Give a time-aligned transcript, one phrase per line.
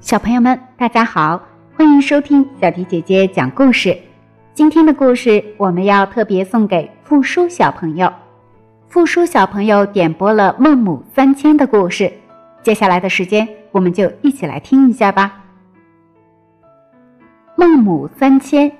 [0.00, 1.42] 小朋友们，大家好，
[1.76, 3.98] 欢迎收听小迪姐姐讲故事。
[4.54, 8.10] 今天的故事我们要特别送给付书小朋友。
[8.88, 12.12] 付书小朋友点播了《孟母三迁》的故事，
[12.62, 15.44] 接下来的时间我们就一起来听一下吧。
[17.56, 18.70] 孟母三迁，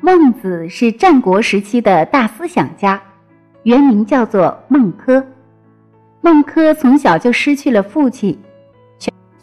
[0.00, 3.02] 孟子是战国时期的大思想家，
[3.64, 5.22] 原名叫做孟轲。
[6.20, 8.38] 孟轲从小就失去了父亲，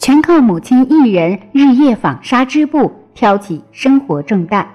[0.06, 4.70] 全靠母亲一人日夜纺纱织布，挑起生活重担。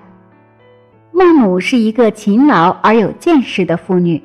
[1.13, 4.21] 孟母是一个勤劳而有见识的妇女，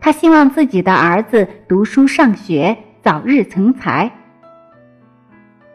[0.00, 4.10] 她希望自己的儿子读书上学，早日成才。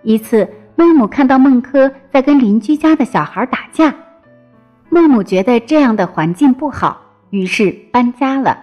[0.03, 3.95] 一次，孟母看到孟轲在跟邻居家的小孩打架，
[4.89, 6.99] 孟母觉得这样的环境不好，
[7.29, 8.57] 于是搬家了。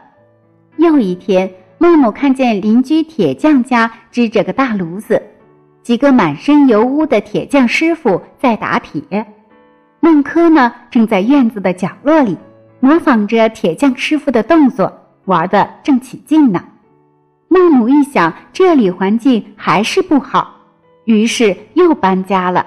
[0.77, 1.51] 又一天。
[1.81, 5.23] 孟母看见邻居铁匠家支着个大炉子，
[5.89, 9.27] 几个满身油污的铁匠师傅在打铁，
[10.01, 12.37] 孟轲呢正在院子的角落里
[12.79, 14.93] 模仿着铁匠师傅的动作，
[15.25, 16.63] 玩得正起劲呢。
[17.49, 20.57] 孟母一想，这里环境还是不好，
[21.07, 22.67] 于是又搬家了。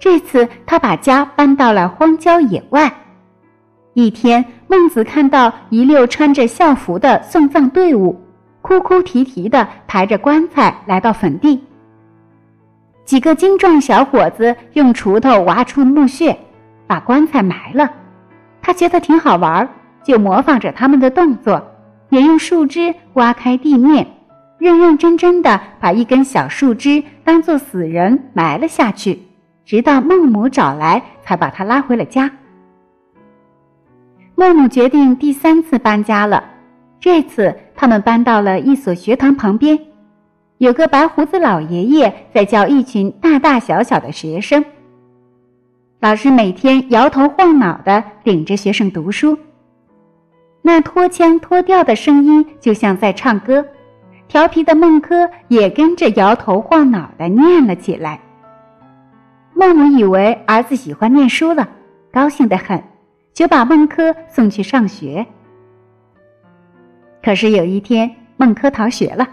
[0.00, 2.92] 这次他把家搬到了荒郊野外。
[3.92, 8.20] 一天，孟子看到一溜穿着校服的送葬队伍，
[8.62, 11.62] 哭哭啼啼的抬着棺材来到坟地。
[13.04, 16.36] 几个精壮小伙子用锄头挖出墓穴，
[16.86, 17.90] 把棺材埋了。
[18.62, 19.68] 他觉得挺好玩，
[20.02, 21.62] 就模仿着他们的动作，
[22.08, 24.06] 也用树枝挖开地面，
[24.58, 29.20] 认认真真的把一根小树枝当做死人埋了下去，
[29.66, 32.30] 直到孟母找来，才把他拉回了家。
[34.34, 36.42] 孟母决定第三次搬家了。
[36.98, 39.78] 这次他们搬到了一所学堂旁边，
[40.64, 44.64] 有个白胡子老爷爷在教一群大大小小的学生。
[46.00, 49.38] 老师每天摇头晃脑的领着学生读书，
[50.62, 53.62] 那拖腔拖调的声音就像在唱歌。
[54.26, 58.18] 调皮的孟轲也跟着摇头晃脑的念了起来。
[59.52, 61.68] 孟母以为儿子喜欢念书了，
[62.10, 62.82] 高兴得很。
[63.34, 65.26] 就把孟轲送去上学。
[67.22, 69.28] 可是有一天，孟轲逃学了，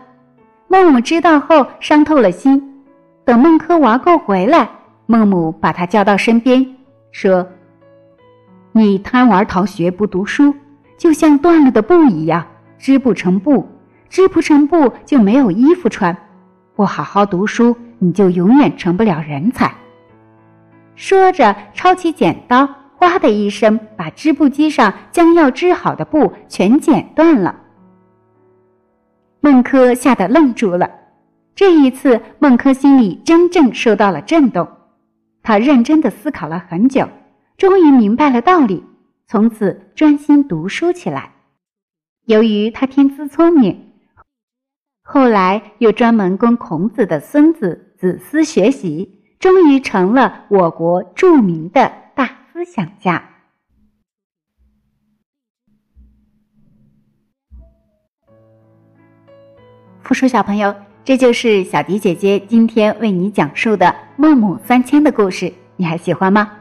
[0.72, 2.86] 孟母知道后伤透了心。
[3.26, 4.70] 等孟轲玩够回来，
[5.06, 6.66] 孟母把他叫到身边，
[7.12, 7.46] 说
[8.72, 10.56] ：“你贪玩逃学不读书，
[10.98, 12.48] 就像断了的布一样，
[12.80, 13.68] 织不成布，
[14.08, 16.16] 织不成布就没有衣服穿。
[16.74, 19.70] 不好好读书，你就永远成不了人才。”
[20.96, 22.70] 说着，抄起剪刀。
[22.96, 27.56] 哗的一声，把织布机上将要织好的布全剪断了。
[29.42, 30.90] 孟轲吓得愣住了。
[31.54, 34.68] 这一次，孟轲心里真正受到了震动。
[35.44, 37.10] 他认真的思考了很久，
[37.58, 38.84] 终于明白了道理，
[39.28, 41.34] 从此专心读书起来。
[42.26, 43.92] 由于他天资聪明，
[45.04, 52.38] 后来又专门跟孔子的孙子子思学习，终于成了我国著名的大。
[52.54, 53.31] 思想家，
[60.12, 63.86] 复述小朋友，这就是小迪姐姐今天为你讲述的
[64.18, 66.52] 《孟母三迁》的故事，你还喜欢吗？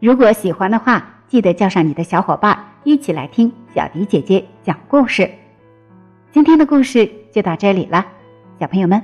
[0.00, 5.30] 如果喜欢的话，记得叫上你的小伙伴一起来听小迪姐姐讲故事。
[6.32, 8.04] 今天的故事就到这里了，
[8.58, 9.00] 小朋友们，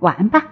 [0.00, 0.42] 晚安吧。